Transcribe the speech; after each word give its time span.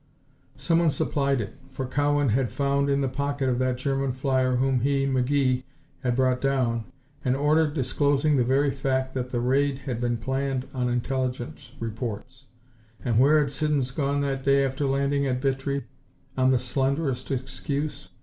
Someone 0.57 0.89
supplied 0.89 1.39
it, 1.41 1.55
for 1.69 1.85
Cowan 1.85 2.29
had 2.29 2.49
found 2.49 2.89
in 2.89 3.01
the 3.01 3.07
pocket 3.07 3.49
of 3.49 3.59
the 3.59 3.71
German 3.73 4.11
flyer 4.11 4.55
whom 4.55 4.79
he, 4.79 5.05
McGee, 5.05 5.61
had 5.99 6.15
brought 6.15 6.41
down, 6.41 6.85
an 7.23 7.35
order 7.35 7.69
disclosing 7.69 8.35
the 8.35 8.43
very 8.43 8.71
fact 8.71 9.13
that 9.13 9.29
the 9.29 9.39
raid 9.39 9.77
had 9.85 10.01
been 10.01 10.17
planned 10.17 10.67
on 10.73 10.89
Intelligence 10.89 11.73
reports. 11.79 12.45
And 13.05 13.19
where 13.19 13.37
had 13.39 13.51
Siddons 13.51 13.91
gone 13.91 14.21
that 14.21 14.43
day 14.43 14.65
after 14.65 14.87
landing 14.87 15.27
at 15.27 15.39
Vitry 15.39 15.85
on 16.35 16.49
the 16.49 16.57
slenderest 16.57 17.29
excuse? 17.29 18.09